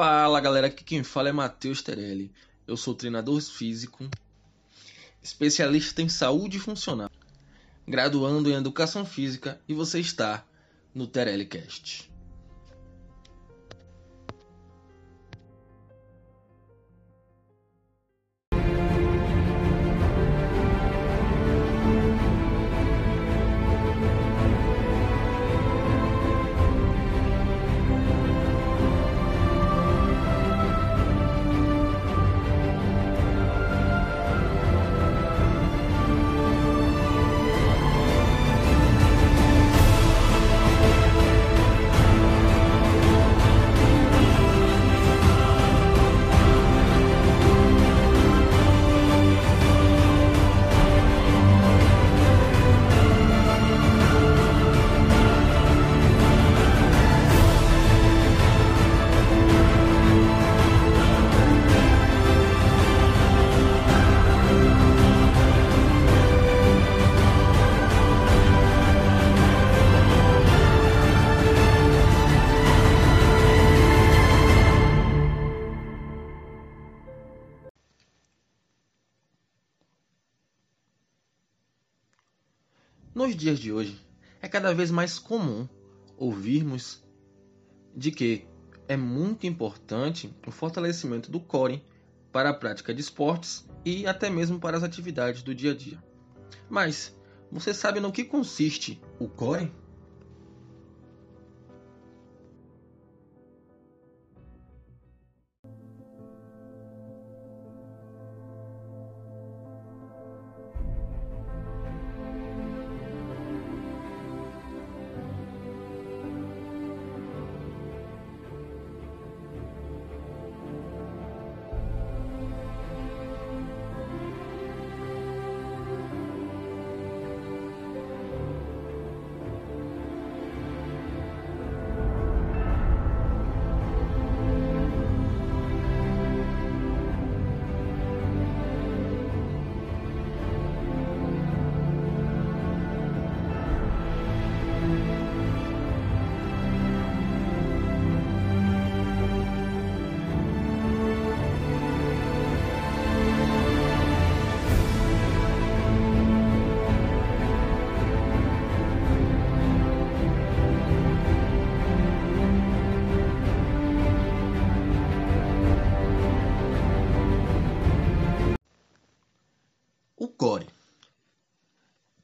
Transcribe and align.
Fala 0.00 0.40
galera, 0.40 0.68
aqui 0.68 0.84
quem 0.84 1.02
fala 1.02 1.28
é 1.28 1.32
Matheus 1.32 1.82
Terelli. 1.82 2.30
Eu 2.68 2.76
sou 2.76 2.94
treinador 2.94 3.40
físico, 3.40 4.08
especialista 5.20 6.00
em 6.00 6.08
saúde 6.08 6.60
funcional, 6.60 7.10
graduando 7.84 8.48
em 8.48 8.54
educação 8.54 9.04
física 9.04 9.60
e 9.66 9.74
você 9.74 9.98
está 9.98 10.46
no 10.94 11.08
Terelli 11.08 11.46
Cast. 11.46 12.08
Nos 83.18 83.34
dias 83.34 83.58
de 83.58 83.72
hoje, 83.72 84.00
é 84.40 84.46
cada 84.46 84.72
vez 84.72 84.92
mais 84.92 85.18
comum 85.18 85.68
ouvirmos 86.16 87.02
de 87.92 88.12
que 88.12 88.46
é 88.86 88.96
muito 88.96 89.44
importante 89.44 90.32
o 90.46 90.52
fortalecimento 90.52 91.28
do 91.28 91.40
core 91.40 91.82
para 92.30 92.50
a 92.50 92.54
prática 92.54 92.94
de 92.94 93.00
esportes 93.00 93.68
e 93.84 94.06
até 94.06 94.30
mesmo 94.30 94.60
para 94.60 94.76
as 94.76 94.84
atividades 94.84 95.42
do 95.42 95.52
dia 95.52 95.72
a 95.72 95.74
dia. 95.74 96.00
Mas 96.70 97.12
você 97.50 97.74
sabe 97.74 97.98
no 97.98 98.12
que 98.12 98.22
consiste 98.22 99.02
o 99.18 99.28
core? 99.28 99.72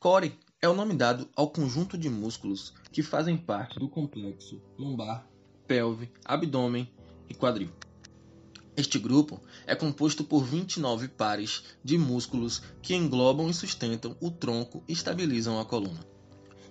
Core 0.04 0.38
é 0.60 0.68
o 0.68 0.74
nome 0.74 0.92
dado 0.92 1.26
ao 1.34 1.48
conjunto 1.48 1.96
de 1.96 2.10
músculos 2.10 2.74
que 2.92 3.02
fazem 3.02 3.38
parte 3.38 3.78
do 3.78 3.88
complexo 3.88 4.60
lombar, 4.78 5.26
pelve, 5.66 6.10
abdômen 6.22 6.86
e 7.26 7.32
quadril. 7.32 7.70
Este 8.76 8.98
grupo 8.98 9.40
é 9.66 9.74
composto 9.74 10.22
por 10.22 10.44
29 10.44 11.08
pares 11.08 11.64
de 11.82 11.96
músculos 11.96 12.60
que 12.82 12.94
englobam 12.94 13.48
e 13.48 13.54
sustentam 13.54 14.14
o 14.20 14.30
tronco 14.30 14.84
e 14.86 14.92
estabilizam 14.92 15.58
a 15.58 15.64
coluna. 15.64 16.06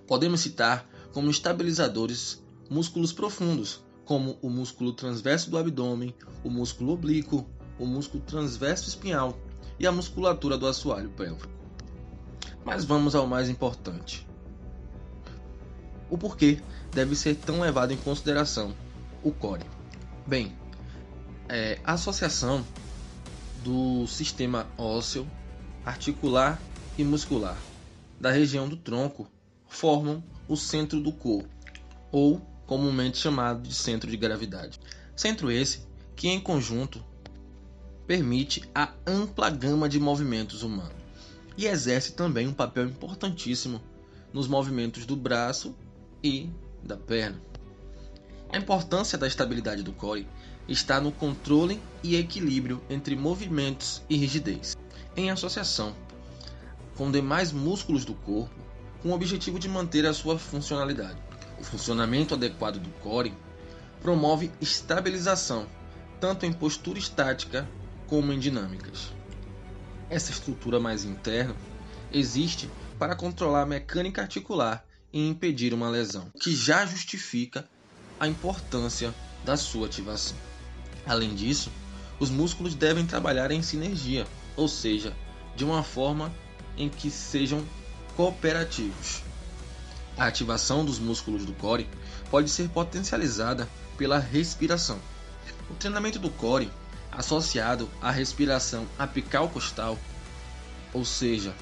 Podemos 0.05 0.41
citar 0.41 0.87
como 1.11 1.31
estabilizadores 1.31 2.39
músculos 2.69 3.11
profundos, 3.11 3.83
como 4.05 4.37
o 4.43 4.49
músculo 4.51 4.93
transverso 4.93 5.49
do 5.49 5.57
abdômen, 5.57 6.13
o 6.43 6.51
músculo 6.51 6.93
oblíquo, 6.93 7.49
o 7.79 7.87
músculo 7.87 8.21
transverso 8.25 8.87
espinhal 8.87 9.35
e 9.79 9.87
a 9.87 9.91
musculatura 9.91 10.55
do 10.55 10.67
assoalho 10.67 11.09
pélvico. 11.09 11.62
Mas 12.65 12.85
vamos 12.85 13.15
ao 13.15 13.27
mais 13.27 13.49
importante. 13.49 14.25
O 16.09 16.17
porquê 16.17 16.59
deve 16.91 17.15
ser 17.15 17.35
tão 17.35 17.59
levado 17.59 17.91
em 17.91 17.97
consideração 17.97 18.73
o 19.23 19.31
core? 19.31 19.65
Bem, 20.25 20.55
é, 21.49 21.79
a 21.83 21.93
associação 21.93 22.63
do 23.63 24.07
sistema 24.07 24.67
ósseo, 24.77 25.27
articular 25.85 26.61
e 26.97 27.03
muscular 27.03 27.57
da 28.19 28.31
região 28.31 28.69
do 28.69 28.77
tronco 28.77 29.27
formam 29.67 30.23
o 30.47 30.55
centro 30.55 31.01
do 31.01 31.11
corpo, 31.11 31.49
ou 32.11 32.39
comumente 32.65 33.17
chamado 33.17 33.67
de 33.67 33.73
centro 33.73 34.09
de 34.09 34.15
gravidade. 34.15 34.79
Centro 35.15 35.51
esse 35.51 35.85
que, 36.15 36.29
em 36.29 36.39
conjunto, 36.39 37.03
permite 38.07 38.63
a 38.73 38.93
ampla 39.05 39.49
gama 39.49 39.89
de 39.89 39.99
movimentos 39.99 40.63
humanos 40.63 41.02
e 41.57 41.65
exerce 41.65 42.13
também 42.13 42.47
um 42.47 42.53
papel 42.53 42.85
importantíssimo 42.85 43.81
nos 44.31 44.47
movimentos 44.47 45.05
do 45.05 45.15
braço 45.15 45.75
e 46.23 46.49
da 46.83 46.97
perna. 46.97 47.39
A 48.51 48.57
importância 48.57 49.17
da 49.17 49.27
estabilidade 49.27 49.83
do 49.83 49.93
core 49.93 50.27
está 50.67 50.99
no 50.99 51.11
controle 51.11 51.81
e 52.01 52.15
equilíbrio 52.15 52.81
entre 52.89 53.15
movimentos 53.15 54.01
e 54.09 54.15
rigidez, 54.15 54.75
em 55.15 55.29
associação 55.29 55.95
com 56.95 57.11
demais 57.11 57.51
músculos 57.51 58.05
do 58.05 58.13
corpo, 58.13 58.53
com 59.01 59.09
o 59.09 59.13
objetivo 59.13 59.59
de 59.59 59.67
manter 59.67 60.05
a 60.05 60.13
sua 60.13 60.37
funcionalidade. 60.37 61.17
O 61.59 61.63
funcionamento 61.63 62.33
adequado 62.33 62.79
do 62.79 62.89
core 63.01 63.33
promove 64.01 64.51
estabilização, 64.61 65.67
tanto 66.19 66.45
em 66.45 66.53
postura 66.53 66.99
estática 66.99 67.67
como 68.07 68.31
em 68.31 68.39
dinâmicas. 68.39 69.13
Essa 70.13 70.29
estrutura 70.29 70.79
mais 70.79 71.03
interna 71.05 71.55
existe 72.11 72.69
para 72.99 73.15
controlar 73.15 73.63
a 73.63 73.65
mecânica 73.65 74.21
articular 74.21 74.85
e 75.11 75.27
impedir 75.27 75.73
uma 75.73 75.89
lesão, 75.89 76.29
o 76.35 76.37
que 76.37 76.55
já 76.55 76.85
justifica 76.85 77.67
a 78.19 78.27
importância 78.27 79.11
da 79.43 79.57
sua 79.57 79.87
ativação. 79.87 80.37
Além 81.03 81.33
disso, 81.33 81.71
os 82.19 82.29
músculos 82.29 82.75
devem 82.75 83.07
trabalhar 83.07 83.49
em 83.49 83.63
sinergia, 83.63 84.27
ou 84.55 84.67
seja, 84.67 85.17
de 85.55 85.65
uma 85.65 85.81
forma 85.81 86.31
em 86.77 86.89
que 86.89 87.09
sejam 87.09 87.65
cooperativos. 88.15 89.23
A 90.15 90.27
ativação 90.27 90.85
dos 90.85 90.99
músculos 90.99 91.43
do 91.43 91.53
core 91.53 91.89
pode 92.29 92.51
ser 92.51 92.69
potencializada 92.69 93.67
pela 93.97 94.19
respiração. 94.19 94.99
O 95.71 95.73
treinamento 95.73 96.19
do 96.19 96.29
core 96.29 96.69
associado 97.17 97.89
à 98.01 98.11
respiração 98.11 98.87
apical 98.97 99.49
costal, 99.49 99.97
ou 100.93 101.05
seja, 101.05 101.53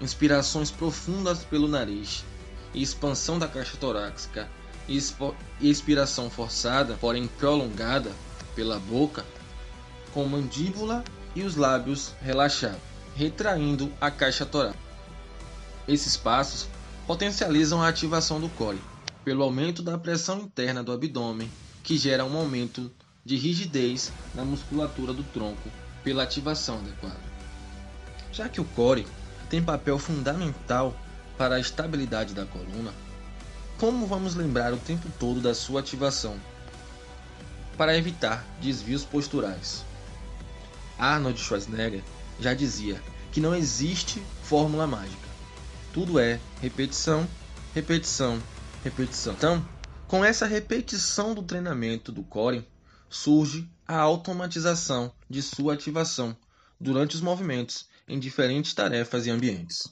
inspirações 0.00 0.70
profundas 0.70 1.44
pelo 1.44 1.68
nariz 1.68 2.24
e 2.72 2.82
expansão 2.82 3.38
da 3.38 3.46
caixa 3.46 3.76
torácica 3.76 4.48
e 4.88 5.70
expiração 5.70 6.28
forçada, 6.28 6.96
porém 7.00 7.26
prolongada, 7.26 8.12
pela 8.54 8.78
boca, 8.78 9.24
com 10.12 10.24
mandíbula 10.26 11.02
e 11.34 11.42
os 11.42 11.56
lábios 11.56 12.12
relaxados, 12.20 12.80
retraindo 13.16 13.92
a 14.00 14.10
caixa 14.10 14.46
torácica. 14.46 14.84
Esses 15.88 16.16
passos 16.16 16.68
potencializam 17.06 17.82
a 17.82 17.88
ativação 17.88 18.40
do 18.40 18.48
core, 18.50 18.80
pelo 19.24 19.42
aumento 19.42 19.82
da 19.82 19.98
pressão 19.98 20.38
interna 20.40 20.82
do 20.82 20.92
abdômen, 20.92 21.50
que 21.82 21.98
gera 21.98 22.24
um 22.24 22.36
aumento 22.36 22.90
de 23.24 23.36
rigidez 23.36 24.12
na 24.34 24.44
musculatura 24.44 25.12
do 25.12 25.22
tronco 25.22 25.70
pela 26.02 26.22
ativação 26.22 26.78
adequada. 26.78 27.20
Já 28.30 28.48
que 28.48 28.60
o 28.60 28.64
core 28.64 29.06
tem 29.48 29.62
papel 29.62 29.98
fundamental 29.98 30.94
para 31.38 31.56
a 31.56 31.60
estabilidade 31.60 32.34
da 32.34 32.44
coluna, 32.44 32.92
como 33.78 34.06
vamos 34.06 34.34
lembrar 34.34 34.72
o 34.72 34.78
tempo 34.78 35.08
todo 35.18 35.40
da 35.40 35.54
sua 35.54 35.80
ativação? 35.80 36.36
Para 37.76 37.96
evitar 37.96 38.44
desvios 38.60 39.04
posturais. 39.04 39.84
Arnold 40.98 41.40
Schwarzenegger 41.40 42.02
já 42.38 42.54
dizia 42.54 43.02
que 43.32 43.40
não 43.40 43.54
existe 43.54 44.22
fórmula 44.42 44.86
mágica. 44.86 45.28
Tudo 45.92 46.18
é 46.18 46.38
repetição, 46.60 47.26
repetição, 47.74 48.40
repetição. 48.84 49.32
Então, 49.32 49.68
com 50.06 50.24
essa 50.24 50.46
repetição 50.46 51.34
do 51.34 51.42
treinamento 51.42 52.12
do 52.12 52.22
core, 52.22 52.64
surge 53.08 53.68
a 53.86 53.98
automatização 53.98 55.12
de 55.28 55.42
sua 55.42 55.74
ativação 55.74 56.36
durante 56.80 57.14
os 57.14 57.20
movimentos 57.20 57.88
em 58.08 58.18
diferentes 58.18 58.74
tarefas 58.74 59.26
e 59.26 59.30
ambientes. 59.30 59.88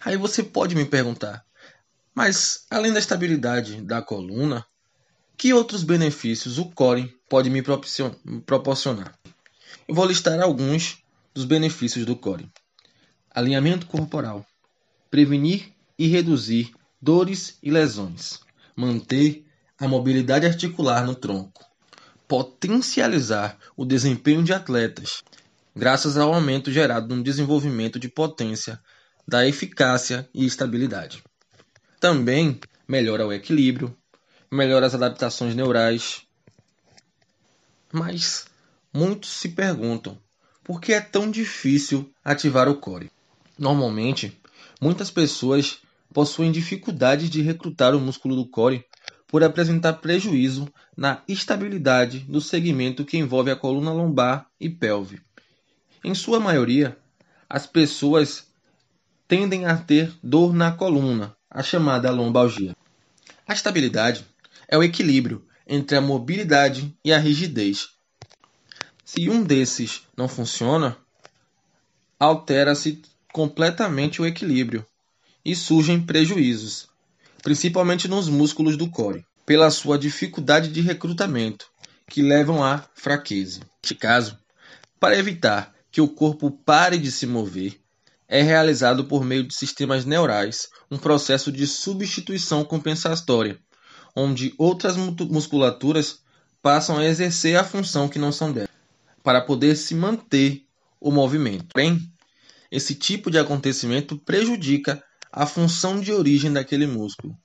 Aí 0.00 0.16
você 0.16 0.42
pode 0.42 0.74
me 0.74 0.84
perguntar, 0.84 1.44
mas 2.14 2.66
além 2.70 2.92
da 2.92 2.98
estabilidade 2.98 3.80
da 3.80 4.00
coluna, 4.00 4.64
que 5.36 5.52
outros 5.52 5.82
benefícios 5.82 6.58
o 6.58 6.66
core 6.66 7.14
pode 7.28 7.50
me 7.50 7.62
proporcionar? 7.62 9.18
Eu 9.88 9.94
vou 9.94 10.06
listar 10.06 10.40
alguns 10.40 11.02
dos 11.34 11.44
benefícios 11.44 12.06
do 12.06 12.14
core: 12.14 12.50
alinhamento 13.30 13.86
corporal, 13.86 14.46
prevenir 15.10 15.72
e 15.98 16.06
reduzir 16.06 16.72
dores 17.00 17.58
e 17.62 17.70
lesões, 17.70 18.40
manter 18.76 19.44
a 19.78 19.88
mobilidade 19.88 20.46
articular 20.46 21.04
no 21.04 21.14
tronco, 21.14 21.64
potencializar 22.34 23.56
o 23.76 23.84
desempenho 23.84 24.42
de 24.42 24.52
atletas, 24.52 25.22
graças 25.72 26.16
ao 26.16 26.34
aumento 26.34 26.72
gerado 26.72 27.14
no 27.14 27.22
desenvolvimento 27.22 27.96
de 27.96 28.08
potência, 28.08 28.80
da 29.24 29.46
eficácia 29.46 30.28
e 30.34 30.44
estabilidade. 30.44 31.22
Também 32.00 32.58
melhora 32.88 33.24
o 33.24 33.32
equilíbrio, 33.32 33.96
melhora 34.50 34.84
as 34.84 34.96
adaptações 34.96 35.54
neurais. 35.54 36.22
Mas 37.92 38.46
muitos 38.92 39.30
se 39.30 39.50
perguntam 39.50 40.18
por 40.64 40.80
que 40.80 40.92
é 40.92 41.00
tão 41.00 41.30
difícil 41.30 42.12
ativar 42.24 42.68
o 42.68 42.74
core. 42.74 43.12
Normalmente, 43.56 44.36
muitas 44.80 45.08
pessoas 45.08 45.78
possuem 46.12 46.50
dificuldade 46.50 47.28
de 47.28 47.42
recrutar 47.42 47.94
o 47.94 48.00
músculo 48.00 48.34
do 48.34 48.50
core 48.50 48.84
por 49.34 49.42
apresentar 49.42 49.94
prejuízo 49.94 50.72
na 50.96 51.20
estabilidade 51.26 52.20
do 52.20 52.40
segmento 52.40 53.04
que 53.04 53.18
envolve 53.18 53.50
a 53.50 53.56
coluna 53.56 53.92
lombar 53.92 54.46
e 54.60 54.70
pelve. 54.70 55.20
Em 56.04 56.14
sua 56.14 56.38
maioria, 56.38 56.96
as 57.50 57.66
pessoas 57.66 58.46
tendem 59.26 59.66
a 59.66 59.76
ter 59.76 60.14
dor 60.22 60.54
na 60.54 60.70
coluna, 60.70 61.36
a 61.50 61.64
chamada 61.64 62.12
lombalgia. 62.12 62.76
A 63.44 63.52
estabilidade 63.52 64.24
é 64.68 64.78
o 64.78 64.84
equilíbrio 64.84 65.44
entre 65.66 65.96
a 65.96 66.00
mobilidade 66.00 66.96
e 67.04 67.12
a 67.12 67.18
rigidez. 67.18 67.88
Se 69.04 69.28
um 69.28 69.42
desses 69.42 70.02
não 70.16 70.28
funciona, 70.28 70.96
altera-se 72.20 73.02
completamente 73.32 74.22
o 74.22 74.26
equilíbrio 74.26 74.86
e 75.44 75.56
surgem 75.56 76.00
prejuízos, 76.00 76.93
principalmente 77.44 78.08
nos 78.08 78.26
músculos 78.26 78.74
do 78.74 78.90
core, 78.90 79.26
pela 79.44 79.70
sua 79.70 79.98
dificuldade 79.98 80.70
de 80.70 80.80
recrutamento, 80.80 81.66
que 82.08 82.22
levam 82.22 82.64
à 82.64 82.88
fraqueza. 82.94 83.60
Neste 83.82 83.94
caso, 83.94 84.38
para 84.98 85.18
evitar 85.18 85.74
que 85.92 86.00
o 86.00 86.08
corpo 86.08 86.50
pare 86.50 86.96
de 86.96 87.12
se 87.12 87.26
mover, 87.26 87.78
é 88.26 88.40
realizado 88.40 89.04
por 89.04 89.22
meio 89.22 89.46
de 89.46 89.54
sistemas 89.54 90.06
neurais 90.06 90.68
um 90.90 90.96
processo 90.96 91.52
de 91.52 91.66
substituição 91.66 92.64
compensatória, 92.64 93.58
onde 94.16 94.54
outras 94.56 94.96
musculaturas 94.96 96.20
passam 96.62 96.96
a 96.96 97.04
exercer 97.04 97.56
a 97.56 97.62
função 97.62 98.08
que 98.08 98.18
não 98.18 98.32
são 98.32 98.50
delas, 98.50 98.70
para 99.22 99.42
poder 99.42 99.76
se 99.76 99.94
manter 99.94 100.62
o 100.98 101.10
movimento. 101.10 101.66
Porém, 101.74 102.00
esse 102.70 102.94
tipo 102.94 103.30
de 103.30 103.38
acontecimento 103.38 104.16
prejudica 104.16 105.04
a 105.34 105.46
função 105.46 106.00
de 106.00 106.12
origem 106.12 106.52
daquele 106.52 106.86
músculo 106.86 107.36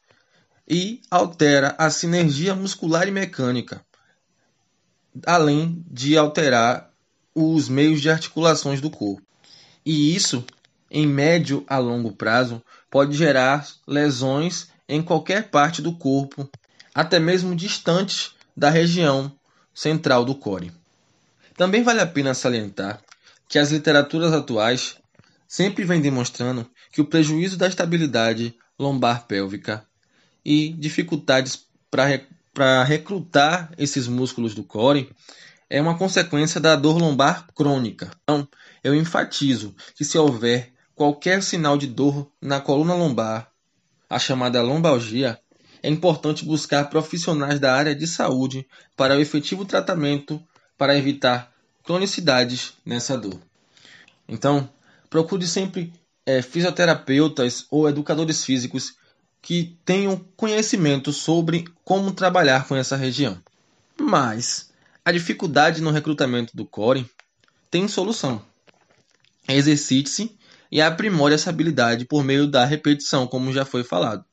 e 0.67 1.01
altera 1.09 1.75
a 1.77 1.89
sinergia 1.89 2.53
muscular 2.55 3.07
e 3.07 3.11
mecânica, 3.11 3.83
além 5.25 5.83
de 5.89 6.15
alterar 6.15 6.91
os 7.33 7.67
meios 7.67 7.99
de 8.01 8.09
articulações 8.09 8.79
do 8.79 8.89
corpo. 8.89 9.25
E 9.83 10.15
isso 10.15 10.45
em 10.91 11.05
médio 11.05 11.63
a 11.67 11.77
longo 11.77 12.11
prazo, 12.11 12.61
pode 12.89 13.15
gerar 13.15 13.67
lesões 13.87 14.69
em 14.87 15.01
qualquer 15.01 15.49
parte 15.49 15.81
do 15.81 15.93
corpo, 15.93 16.49
até 16.93 17.19
mesmo 17.19 17.55
distantes 17.55 18.31
da 18.57 18.69
região 18.69 19.31
central 19.73 20.25
do 20.25 20.33
core. 20.33 20.71
Também 21.55 21.83
vale 21.83 22.01
a 22.01 22.07
pena 22.07 22.33
salientar 22.33 23.01
que 23.47 23.59
as 23.59 23.71
literaturas 23.71 24.33
atuais 24.33 24.97
sempre 25.49 25.83
vêm 25.83 25.99
demonstrando 25.99 26.69
que 26.91 27.01
o 27.01 27.05
prejuízo 27.05 27.57
da 27.57 27.67
estabilidade 27.67 28.55
lombar 28.77 29.25
pélvica 29.25 29.83
e 30.45 30.69
dificuldades 30.69 31.65
para 31.89 32.83
recrutar 32.83 33.71
esses 33.75 34.07
músculos 34.07 34.53
do 34.53 34.63
core 34.63 35.09
é 35.67 35.81
uma 35.81 35.97
consequência 35.97 36.61
da 36.61 36.75
dor 36.75 36.99
lombar 36.99 37.47
crônica. 37.55 38.11
Então, 38.23 38.47
eu 38.83 38.93
enfatizo 38.93 39.75
que 39.95 40.05
se 40.05 40.19
houver 40.19 40.71
qualquer 40.95 41.41
sinal 41.41 41.77
de 41.77 41.87
dor 41.87 42.31
na 42.39 42.61
coluna 42.61 42.93
lombar, 42.93 43.51
a 44.07 44.19
chamada 44.19 44.61
lombalgia, 44.61 45.39
é 45.81 45.89
importante 45.89 46.45
buscar 46.45 46.89
profissionais 46.89 47.59
da 47.59 47.73
área 47.73 47.95
de 47.95 48.05
saúde 48.05 48.67
para 48.95 49.15
o 49.15 49.19
efetivo 49.19 49.65
tratamento 49.65 50.41
para 50.77 50.95
evitar 50.95 51.51
cronicidades 51.83 52.73
nessa 52.85 53.17
dor. 53.17 53.39
Então, 54.27 54.69
procure 55.09 55.45
sempre 55.47 55.93
é, 56.25 56.41
fisioterapeutas 56.41 57.65
ou 57.71 57.89
educadores 57.89 58.43
físicos 58.43 58.93
que 59.41 59.77
tenham 59.85 60.17
conhecimento 60.35 61.11
sobre 61.11 61.65
como 61.83 62.11
trabalhar 62.11 62.67
com 62.67 62.75
essa 62.75 62.95
região. 62.95 63.41
Mas 63.99 64.69
a 65.03 65.11
dificuldade 65.11 65.81
no 65.81 65.91
recrutamento 65.91 66.55
do 66.55 66.65
core 66.65 67.09
tem 67.71 67.87
solução. 67.87 68.41
Exercite-se 69.47 70.37
e 70.71 70.81
aprimore 70.81 71.33
essa 71.33 71.49
habilidade 71.49 72.05
por 72.05 72.23
meio 72.23 72.45
da 72.45 72.63
repetição, 72.65 73.25
como 73.25 73.51
já 73.51 73.65
foi 73.65 73.83
falado. 73.83 74.23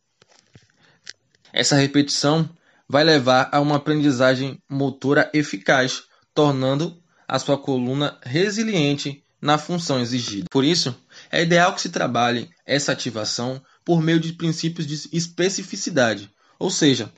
Essa 1.52 1.76
repetição 1.76 2.48
vai 2.88 3.02
levar 3.02 3.48
a 3.50 3.60
uma 3.60 3.76
aprendizagem 3.76 4.62
motora 4.68 5.30
eficaz, 5.32 6.04
tornando 6.34 7.02
a 7.26 7.38
sua 7.38 7.56
coluna 7.56 8.18
resiliente 8.22 9.24
na 9.40 9.58
função 9.58 10.00
exigida. 10.00 10.46
Por 10.50 10.64
isso, 10.64 10.94
é 11.30 11.42
ideal 11.42 11.74
que 11.74 11.80
se 11.80 11.90
trabalhe 11.90 12.50
essa 12.64 12.92
ativação 12.92 13.62
por 13.84 14.02
meio 14.02 14.18
de 14.18 14.32
princípios 14.32 14.86
de 14.86 15.08
especificidade, 15.12 16.30
ou 16.58 16.70
seja, 16.70 17.12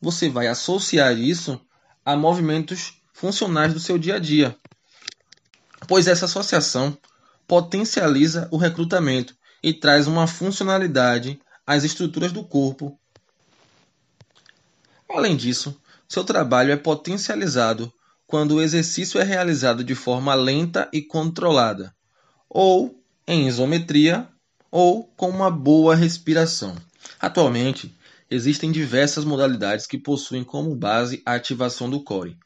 você 0.00 0.28
vai 0.28 0.46
associar 0.46 1.16
isso 1.18 1.60
a 2.04 2.16
movimentos 2.16 2.94
funcionais 3.12 3.72
do 3.72 3.80
seu 3.80 3.98
dia 3.98 4.16
a 4.16 4.18
dia, 4.18 4.56
pois 5.88 6.06
essa 6.06 6.26
associação 6.26 6.96
potencializa 7.46 8.48
o 8.50 8.56
recrutamento 8.56 9.34
e 9.62 9.72
traz 9.72 10.06
uma 10.06 10.26
funcionalidade 10.26 11.40
às 11.66 11.84
estruturas 11.84 12.32
do 12.32 12.44
corpo. 12.44 12.98
Além 15.08 15.36
disso, 15.36 15.80
seu 16.08 16.24
trabalho 16.24 16.72
é 16.72 16.76
potencializado 16.76 17.92
quando 18.26 18.56
o 18.56 18.62
exercício 18.62 19.20
é 19.20 19.24
realizado 19.24 19.84
de 19.84 19.94
forma 19.94 20.34
lenta 20.34 20.88
e 20.92 21.00
controlada, 21.00 21.94
ou 22.48 23.02
em 23.26 23.46
isometria, 23.46 24.28
ou 24.70 25.04
com 25.16 25.28
uma 25.28 25.50
boa 25.50 25.94
respiração. 25.94 26.76
Atualmente, 27.20 27.96
existem 28.30 28.72
diversas 28.72 29.24
modalidades 29.24 29.86
que 29.86 29.98
possuem 29.98 30.42
como 30.42 30.74
base 30.74 31.22
a 31.24 31.34
ativação 31.34 31.88
do 31.88 32.02
core. 32.02 32.36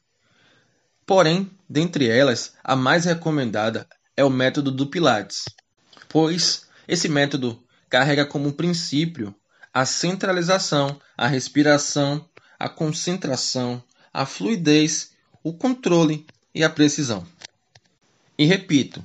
Porém, 1.07 1.51
dentre 1.69 2.09
elas, 2.09 2.55
a 2.63 2.77
mais 2.77 3.05
recomendada 3.05 3.87
é 4.17 4.25
o 4.25 4.31
método 4.31 4.71
do 4.71 4.87
Pilates, 4.87 5.45
pois 6.09 6.67
esse 6.87 7.09
método 7.09 7.63
carrega 7.89 8.25
como 8.25 8.53
princípio 8.53 9.35
a 9.73 9.85
centralização, 9.85 11.01
a 11.17 11.27
respiração, 11.27 12.29
a 12.59 12.69
concentração, 12.69 13.83
a 14.13 14.27
fluidez, 14.27 15.10
o 15.43 15.53
controle 15.53 16.27
e 16.55 16.63
a 16.63 16.71
precisão. 16.71 17.27
E 18.39 18.45
repito, 18.45 19.05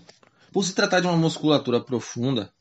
por 0.52 0.64
se 0.64 0.74
tratar 0.74 1.00
de 1.00 1.08
uma 1.08 1.18
musculatura 1.18 1.80
profunda, 1.80 2.52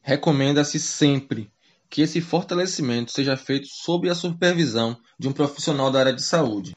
recomenda-se 0.00 0.78
sempre 0.78 1.50
que 1.88 2.02
esse 2.02 2.20
fortalecimento 2.20 3.12
seja 3.12 3.36
feito 3.36 3.66
sob 3.68 4.08
a 4.08 4.14
supervisão 4.14 4.96
de 5.18 5.28
um 5.28 5.32
profissional 5.32 5.90
da 5.90 6.00
área 6.00 6.12
de 6.12 6.22
saúde. 6.22 6.76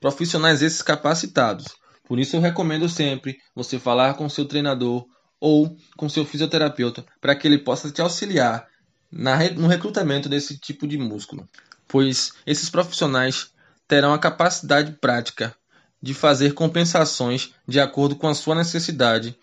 Profissionais 0.00 0.62
esses 0.62 0.82
capacitados. 0.82 1.66
Por 2.04 2.18
isso 2.18 2.36
eu 2.36 2.40
recomendo 2.40 2.88
sempre 2.88 3.38
você 3.54 3.78
falar 3.78 4.14
com 4.14 4.28
seu 4.28 4.44
treinador 4.44 5.06
ou 5.40 5.76
com 5.96 6.08
seu 6.08 6.24
fisioterapeuta 6.24 7.04
para 7.20 7.34
que 7.34 7.46
ele 7.46 7.58
possa 7.58 7.90
te 7.90 8.00
auxiliar 8.00 8.66
no 9.10 9.66
recrutamento 9.66 10.28
desse 10.28 10.58
tipo 10.58 10.86
de 10.86 10.98
músculo, 10.98 11.48
pois 11.86 12.32
esses 12.44 12.68
profissionais 12.68 13.52
terão 13.86 14.12
a 14.12 14.18
capacidade 14.18 14.92
prática 15.00 15.56
de 16.02 16.14
fazer 16.14 16.54
compensações 16.54 17.50
de 17.66 17.80
acordo 17.80 18.16
com 18.16 18.28
a 18.28 18.34
sua 18.34 18.54
necessidade 18.54 19.36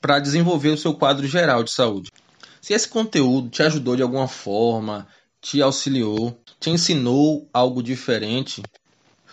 para 0.00 0.18
desenvolver 0.18 0.70
o 0.70 0.78
seu 0.78 0.94
quadro 0.94 1.26
geral 1.26 1.62
de 1.62 1.72
saúde. 1.72 2.10
Se 2.60 2.72
esse 2.72 2.88
conteúdo 2.88 3.48
te 3.48 3.62
ajudou 3.62 3.96
de 3.96 4.02
alguma 4.02 4.28
forma, 4.28 5.06
te 5.40 5.62
auxiliou, 5.62 6.38
te 6.58 6.70
ensinou 6.70 7.48
algo 7.52 7.82
diferente, 7.82 8.62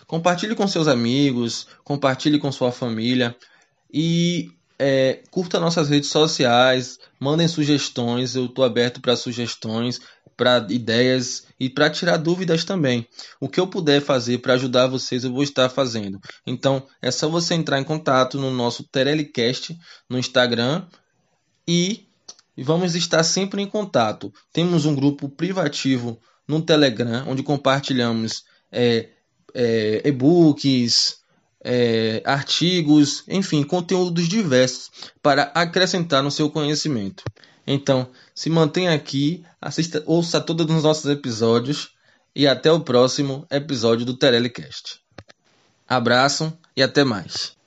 compartilhe 0.06 0.54
com 0.54 0.66
seus 0.66 0.88
amigos, 0.88 1.68
compartilhe 1.84 2.38
com 2.38 2.50
sua 2.50 2.72
família 2.72 3.36
e 3.92 4.50
é, 4.78 5.22
curta 5.30 5.58
nossas 5.58 5.88
redes 5.88 6.08
sociais, 6.08 6.98
mandem 7.18 7.48
sugestões, 7.48 8.36
eu 8.36 8.46
estou 8.46 8.64
aberto 8.64 9.00
para 9.00 9.16
sugestões, 9.16 10.00
para 10.38 10.64
ideias 10.70 11.48
e 11.58 11.68
para 11.68 11.90
tirar 11.90 12.16
dúvidas 12.16 12.64
também. 12.64 13.06
O 13.40 13.48
que 13.48 13.58
eu 13.58 13.66
puder 13.66 14.00
fazer 14.00 14.38
para 14.38 14.54
ajudar 14.54 14.86
vocês, 14.86 15.24
eu 15.24 15.32
vou 15.32 15.42
estar 15.42 15.68
fazendo. 15.68 16.20
Então, 16.46 16.86
é 17.02 17.10
só 17.10 17.28
você 17.28 17.54
entrar 17.54 17.80
em 17.80 17.84
contato 17.84 18.38
no 18.38 18.52
nosso 18.52 18.84
Terelicast 18.84 19.76
no 20.08 20.16
Instagram 20.16 20.86
e 21.66 22.06
vamos 22.56 22.94
estar 22.94 23.24
sempre 23.24 23.60
em 23.60 23.66
contato. 23.66 24.32
Temos 24.52 24.86
um 24.86 24.94
grupo 24.94 25.28
privativo 25.28 26.20
no 26.46 26.62
Telegram, 26.62 27.24
onde 27.26 27.42
compartilhamos 27.42 28.44
é, 28.70 29.08
é, 29.52 30.02
e-books, 30.04 31.18
é, 31.64 32.22
artigos, 32.24 33.24
enfim, 33.26 33.64
conteúdos 33.64 34.28
diversos 34.28 34.88
para 35.20 35.50
acrescentar 35.54 36.22
no 36.22 36.30
seu 36.30 36.48
conhecimento. 36.48 37.24
Então, 37.70 38.08
se 38.34 38.48
mantenha 38.48 38.94
aqui, 38.94 39.44
assista, 39.60 40.02
ouça 40.06 40.40
todos 40.40 40.74
os 40.74 40.82
nossos 40.82 41.04
episódios 41.10 41.90
e 42.34 42.48
até 42.48 42.72
o 42.72 42.80
próximo 42.80 43.46
episódio 43.50 44.06
do 44.06 44.16
Terelicast. 44.16 45.02
Abraço 45.86 46.50
e 46.74 46.82
até 46.82 47.04
mais. 47.04 47.57